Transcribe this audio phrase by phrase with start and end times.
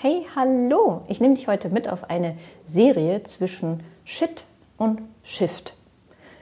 [0.00, 1.02] Hey, hallo!
[1.08, 4.44] Ich nehme dich heute mit auf eine Serie zwischen Shit
[4.76, 5.74] und Shift.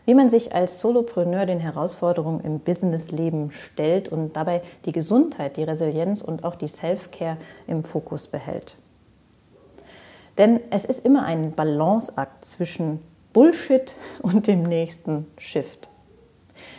[0.05, 5.63] Wie man sich als Solopreneur den Herausforderungen im Businessleben stellt und dabei die Gesundheit, die
[5.63, 8.77] Resilienz und auch die Self-Care im Fokus behält.
[10.37, 13.01] Denn es ist immer ein Balanceakt zwischen
[13.33, 15.89] Bullshit und dem nächsten Shift.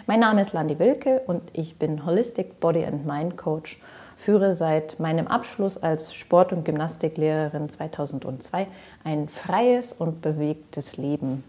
[0.05, 3.79] Mein Name ist Landi Wilke und ich bin Holistic Body and Mind Coach
[4.17, 8.67] führe seit meinem Abschluss als Sport- und Gymnastiklehrerin 2002
[9.03, 11.43] ein freies und bewegtes Leben.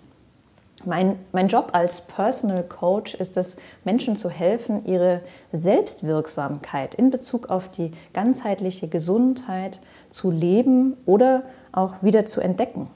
[0.85, 7.51] Mein, mein Job als Personal Coach ist es, Menschen zu helfen, ihre Selbstwirksamkeit in Bezug
[7.51, 9.81] auf die ganzheitliche Gesundheit
[10.11, 12.89] zu leben oder auch wieder zu entdecken.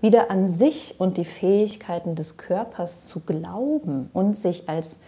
[0.00, 4.98] Wieder an sich und die Fähigkeiten des Körpers zu glauben und sich als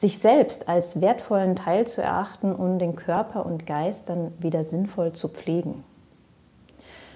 [0.00, 5.12] sich selbst als wertvollen Teil zu erachten und den Körper und Geist dann wieder sinnvoll
[5.12, 5.84] zu pflegen.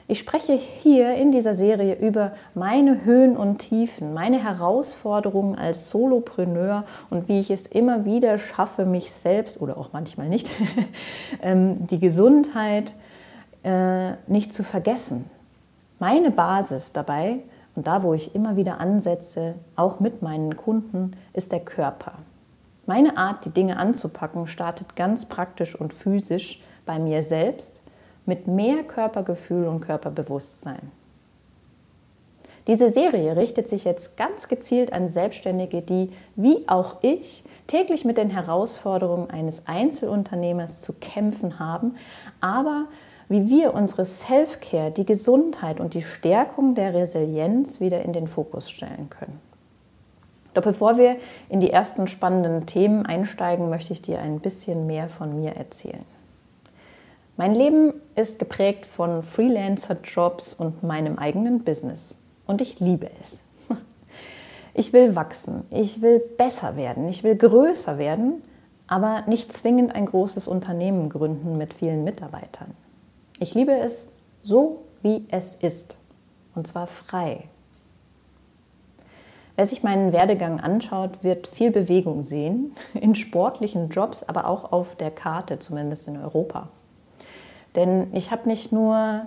[0.06, 6.84] Ich spreche hier in dieser Serie über meine Höhen und Tiefen, meine Herausforderungen als Solopreneur
[7.08, 10.50] und wie ich es immer wieder schaffe, mich selbst oder auch manchmal nicht,
[11.42, 12.92] ähm, die Gesundheit
[13.62, 15.24] äh, nicht zu vergessen.
[15.98, 17.38] Meine Basis dabei
[17.74, 22.12] und da, wo ich immer wieder ansetze, auch mit meinen Kunden, ist der Körper.
[22.86, 27.82] Meine Art, die Dinge anzupacken, startet ganz praktisch und physisch bei mir selbst
[28.26, 30.90] mit mehr Körpergefühl und Körperbewusstsein.
[32.66, 38.16] Diese Serie richtet sich jetzt ganz gezielt an Selbstständige, die, wie auch ich, täglich mit
[38.16, 41.96] den Herausforderungen eines Einzelunternehmers zu kämpfen haben,
[42.40, 42.86] aber
[43.28, 48.70] wie wir unsere Self-Care, die Gesundheit und die Stärkung der Resilienz wieder in den Fokus
[48.70, 49.40] stellen können.
[50.54, 51.16] Doch bevor wir
[51.48, 56.04] in die ersten spannenden Themen einsteigen, möchte ich dir ein bisschen mehr von mir erzählen.
[57.36, 62.14] Mein Leben ist geprägt von Freelancer-Jobs und meinem eigenen Business.
[62.46, 63.42] Und ich liebe es.
[64.76, 68.42] Ich will wachsen, ich will besser werden, ich will größer werden,
[68.88, 72.74] aber nicht zwingend ein großes Unternehmen gründen mit vielen Mitarbeitern.
[73.38, 74.10] Ich liebe es
[74.42, 75.96] so, wie es ist.
[76.56, 77.44] Und zwar frei,
[79.56, 84.96] Wer sich meinen Werdegang anschaut, wird viel Bewegung sehen, in sportlichen Jobs, aber auch auf
[84.96, 86.68] der Karte, zumindest in Europa.
[87.76, 89.26] Denn ich habe nicht nur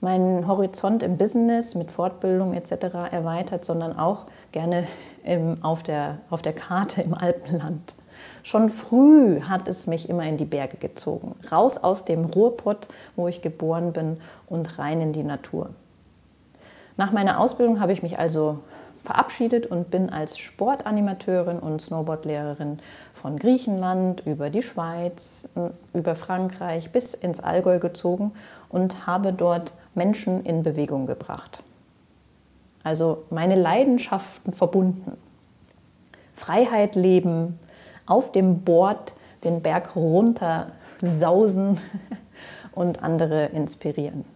[0.00, 2.72] meinen Horizont im Business mit Fortbildung etc.
[3.10, 4.86] erweitert, sondern auch gerne
[5.24, 7.94] im, auf, der, auf der Karte im Alpenland.
[8.42, 13.28] Schon früh hat es mich immer in die Berge gezogen, raus aus dem Ruhrpott, wo
[13.28, 14.16] ich geboren bin,
[14.48, 15.70] und rein in die Natur.
[16.96, 18.58] Nach meiner Ausbildung habe ich mich also
[19.08, 22.78] verabschiedet und bin als Sportanimateurin und Snowboardlehrerin
[23.14, 25.48] von Griechenland über die Schweiz,
[25.94, 28.32] über Frankreich bis ins Allgäu gezogen
[28.68, 31.62] und habe dort Menschen in Bewegung gebracht.
[32.84, 35.16] Also meine Leidenschaften verbunden.
[36.34, 37.58] Freiheit leben,
[38.04, 41.80] auf dem Board den Berg runter sausen
[42.72, 44.26] und andere inspirieren.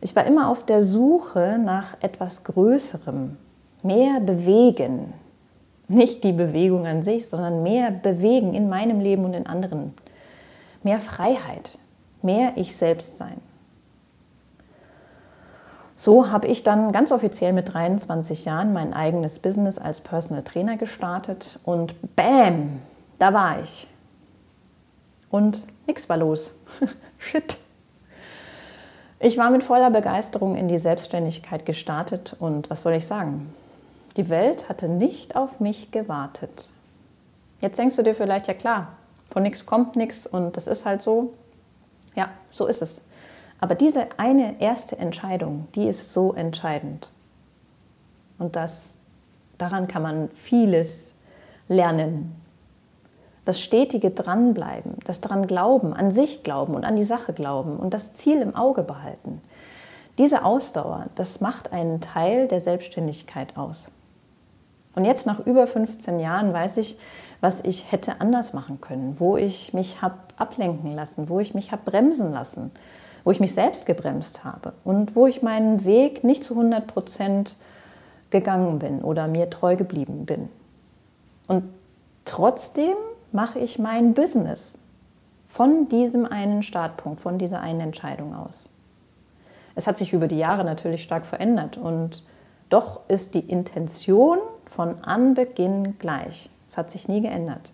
[0.00, 3.36] Ich war immer auf der Suche nach etwas Größerem,
[3.82, 5.12] mehr bewegen.
[5.88, 9.94] Nicht die Bewegung an sich, sondern mehr bewegen in meinem Leben und in anderen.
[10.82, 11.78] Mehr Freiheit,
[12.22, 13.40] mehr ich selbst sein.
[15.94, 20.76] So habe ich dann ganz offiziell mit 23 Jahren mein eigenes Business als Personal Trainer
[20.76, 22.80] gestartet und bam,
[23.18, 23.88] da war ich.
[25.30, 26.50] Und nichts war los.
[27.18, 27.56] Shit.
[29.18, 33.52] Ich war mit voller Begeisterung in die Selbstständigkeit gestartet und was soll ich sagen?
[34.16, 36.70] Die Welt hatte nicht auf mich gewartet.
[37.60, 38.88] Jetzt denkst du dir vielleicht, ja klar,
[39.30, 41.32] von nichts kommt nichts und das ist halt so.
[42.14, 43.06] Ja, so ist es.
[43.58, 47.10] Aber diese eine erste Entscheidung, die ist so entscheidend.
[48.38, 48.96] Und das,
[49.56, 51.14] daran kann man vieles
[51.68, 52.34] lernen,
[53.46, 57.94] das stetige Dranbleiben, das dran glauben, an sich glauben und an die Sache glauben und
[57.94, 59.40] das Ziel im Auge behalten.
[60.18, 63.90] Diese Ausdauer, das macht einen Teil der Selbstständigkeit aus.
[64.96, 66.98] Und jetzt nach über 15 Jahren weiß ich,
[67.40, 71.70] was ich hätte anders machen können, wo ich mich habe ablenken lassen, wo ich mich
[71.70, 72.72] habe bremsen lassen,
[73.22, 77.56] wo ich mich selbst gebremst habe und wo ich meinen Weg nicht zu 100 Prozent
[78.30, 80.48] gegangen bin oder mir treu geblieben bin.
[81.46, 81.64] Und
[82.24, 82.96] trotzdem
[83.32, 84.78] mache ich mein Business
[85.48, 88.66] von diesem einen Startpunkt, von dieser einen Entscheidung aus.
[89.74, 92.24] Es hat sich über die Jahre natürlich stark verändert und
[92.68, 96.50] doch ist die Intention von Anbeginn gleich.
[96.68, 97.72] Es hat sich nie geändert.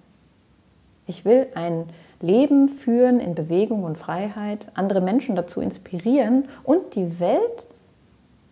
[1.06, 1.88] Ich will ein
[2.20, 7.66] Leben führen in Bewegung und Freiheit, andere Menschen dazu inspirieren und die Welt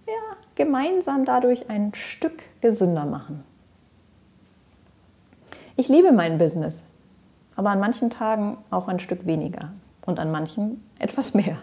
[0.06, 3.44] ja, gemeinsam dadurch ein Stück gesünder machen.
[5.76, 6.82] Ich liebe mein Business,
[7.60, 9.68] aber an manchen Tagen auch ein Stück weniger
[10.06, 11.58] und an manchen etwas mehr.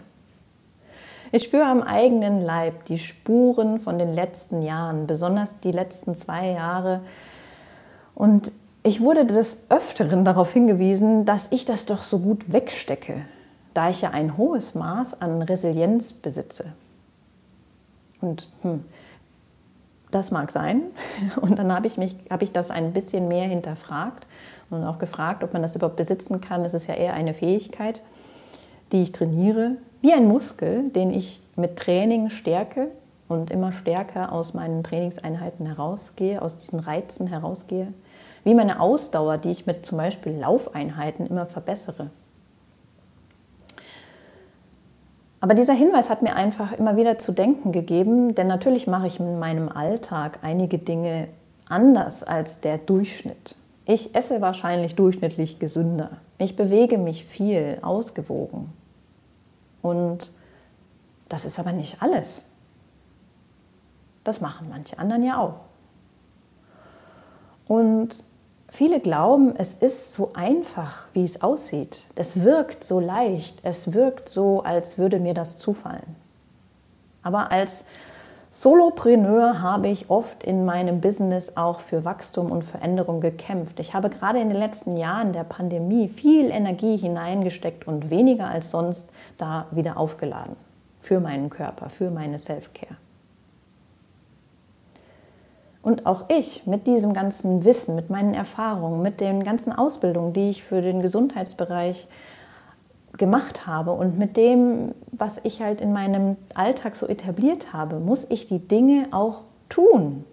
[1.32, 6.52] Ich spüre am eigenen Leib die Spuren von den letzten Jahren, besonders die letzten zwei
[6.52, 7.00] Jahre.
[8.14, 8.52] Und
[8.84, 13.24] ich wurde des Öfteren darauf hingewiesen, dass ich das doch so gut wegstecke,
[13.74, 16.66] da ich ja ein hohes Maß an Resilienz besitze.
[18.20, 18.84] Und hm,
[20.10, 20.82] das mag sein.
[21.40, 24.26] Und dann habe ich, mich, habe ich das ein bisschen mehr hinterfragt
[24.70, 26.62] und auch gefragt, ob man das überhaupt besitzen kann.
[26.62, 28.02] Es ist ja eher eine Fähigkeit,
[28.92, 32.88] die ich trainiere, wie ein Muskel, den ich mit Training stärke
[33.28, 37.92] und immer stärker aus meinen Trainingseinheiten herausgehe, aus diesen Reizen herausgehe,
[38.44, 42.10] wie meine Ausdauer, die ich mit zum Beispiel Laufeinheiten immer verbessere.
[45.40, 49.20] Aber dieser Hinweis hat mir einfach immer wieder zu denken gegeben, denn natürlich mache ich
[49.20, 51.28] in meinem Alltag einige Dinge
[51.68, 53.54] anders als der Durchschnitt.
[53.84, 56.10] Ich esse wahrscheinlich durchschnittlich gesünder.
[56.38, 58.72] Ich bewege mich viel, ausgewogen.
[59.80, 60.30] Und
[61.28, 62.44] das ist aber nicht alles.
[64.24, 65.60] Das machen manche anderen ja auch.
[67.66, 68.22] Und
[68.68, 72.06] viele glauben, es ist so einfach, wie es aussieht.
[72.14, 76.16] Es wirkt so leicht, es wirkt so, als würde mir das zufallen.
[77.22, 77.84] Aber als
[78.50, 83.78] Solopreneur habe ich oft in meinem Business auch für Wachstum und Veränderung gekämpft.
[83.78, 88.70] Ich habe gerade in den letzten Jahren der Pandemie viel Energie hineingesteckt und weniger als
[88.70, 90.56] sonst da wieder aufgeladen.
[91.02, 92.96] Für meinen Körper, für meine Self-Care.
[95.82, 100.50] Und auch ich mit diesem ganzen Wissen, mit meinen Erfahrungen, mit den ganzen Ausbildungen, die
[100.50, 102.08] ich für den Gesundheitsbereich
[103.16, 108.26] gemacht habe und mit dem, was ich halt in meinem Alltag so etabliert habe, muss
[108.28, 110.24] ich die Dinge auch tun.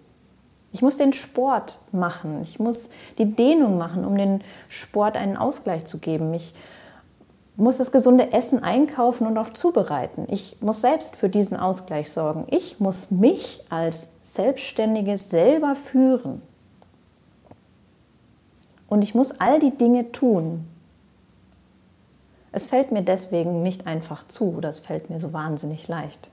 [0.72, 5.86] Ich muss den Sport machen, ich muss die Dehnung machen, um den Sport einen Ausgleich
[5.86, 6.34] zu geben.
[6.34, 6.54] Ich
[7.56, 10.26] muss das gesunde Essen einkaufen und auch zubereiten.
[10.28, 12.44] Ich muss selbst für diesen Ausgleich sorgen.
[12.50, 16.42] Ich muss mich als Selbstständiges selber führen.
[18.88, 20.66] Und ich muss all die Dinge tun,
[22.52, 26.30] es fällt mir deswegen nicht einfach zu es fällt mir so wahnsinnig leicht.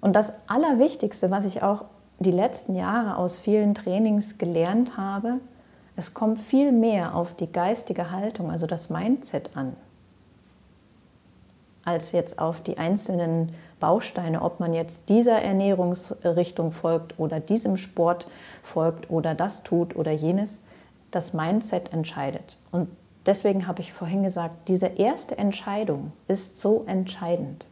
[0.00, 1.84] Und das Allerwichtigste, was ich auch
[2.20, 5.40] die letzten Jahre aus vielen Trainings gelernt habe,
[5.96, 9.74] es kommt viel mehr auf die geistige Haltung, also das Mindset an,
[11.84, 18.26] als jetzt auf die einzelnen Bausteine, ob man jetzt dieser Ernährungsrichtung folgt oder diesem Sport
[18.62, 20.60] folgt oder das tut oder jenes
[21.10, 22.56] das Mindset entscheidet.
[22.72, 22.88] Und
[23.24, 27.66] deswegen habe ich vorhin gesagt, diese erste Entscheidung ist so entscheidend.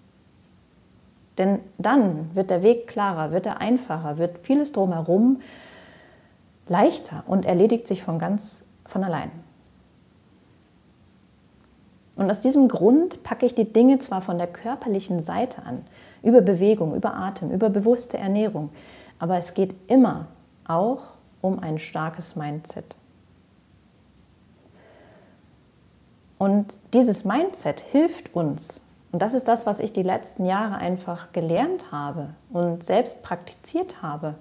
[1.37, 5.41] Denn dann wird der Weg klarer, wird er einfacher, wird vieles drumherum
[6.69, 9.31] leichter und erledigt sich von ganz von allein.
[12.17, 15.85] Und aus diesem Grund packe ich die Dinge zwar von der körperlichen Seite an,
[16.23, 18.71] über Bewegung, über Atem, über bewusste Ernährung,
[19.19, 20.29] aber es geht immer
[20.67, 21.01] auch
[21.41, 22.97] um ein starkes Mindset.
[26.39, 28.81] Und dieses Mindset hilft uns.
[29.13, 34.03] Und das ist das, was ich die letzten Jahre einfach gelernt habe und selbst praktiziert
[34.03, 34.35] habe.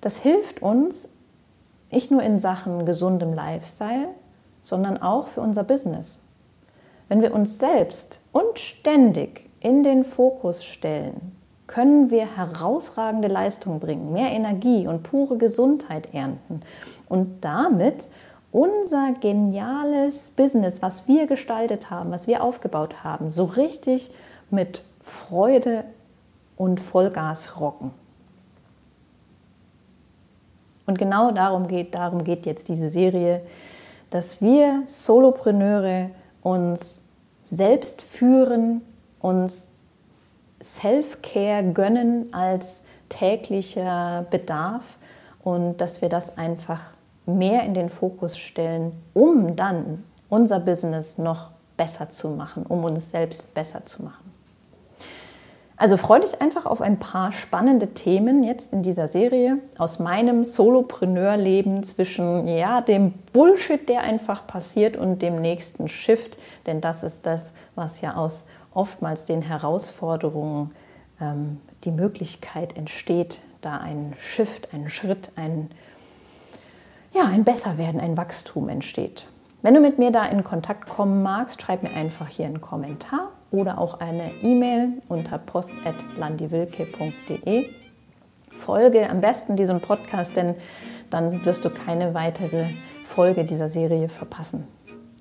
[0.00, 1.10] Das hilft uns
[1.92, 4.08] nicht nur in Sachen gesundem Lifestyle,
[4.62, 6.18] sondern auch für unser Business.
[7.08, 14.12] Wenn wir uns selbst und ständig in den Fokus stellen, können wir herausragende Leistungen bringen,
[14.12, 16.60] mehr Energie und pure Gesundheit ernten
[17.08, 18.08] und damit
[18.50, 24.10] unser geniales Business, was wir gestaltet haben, was wir aufgebaut haben, so richtig
[24.50, 25.84] mit Freude
[26.56, 27.92] und Vollgas rocken.
[30.86, 33.42] Und genau darum geht, darum geht jetzt diese Serie,
[34.10, 36.10] dass wir Solopreneure
[36.42, 37.02] uns
[37.44, 38.82] selbst führen,
[39.20, 39.72] uns
[40.62, 44.96] Self-Care gönnen als täglicher Bedarf
[45.42, 46.80] und dass wir das einfach
[47.26, 53.10] mehr in den Fokus stellen, um dann unser Business noch besser zu machen, um uns
[53.10, 54.31] selbst besser zu machen.
[55.82, 60.44] Also freue dich einfach auf ein paar spannende Themen jetzt in dieser Serie aus meinem
[60.44, 67.26] Solopreneur-Leben zwischen ja, dem Bullshit, der einfach passiert und dem nächsten Shift, denn das ist
[67.26, 70.70] das, was ja aus oftmals den Herausforderungen
[71.20, 75.72] ähm, die Möglichkeit entsteht, da einen Shift, einen Schritt, einen
[77.10, 79.26] ja, ein Besserwerden, ein Wachstum entsteht.
[79.62, 83.31] Wenn du mit mir da in Kontakt kommen magst, schreib mir einfach hier einen Kommentar
[83.52, 87.70] oder auch eine E-Mail unter post.landiwilke.de.
[88.56, 90.56] Folge am besten diesem Podcast, denn
[91.10, 92.70] dann wirst du keine weitere
[93.04, 94.66] Folge dieser Serie verpassen.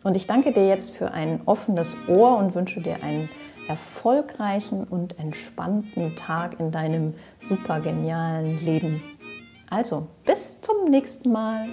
[0.03, 3.29] Und ich danke dir jetzt für ein offenes Ohr und wünsche dir einen
[3.67, 9.03] erfolgreichen und entspannten Tag in deinem super genialen Leben.
[9.69, 11.67] Also, bis zum nächsten Mal.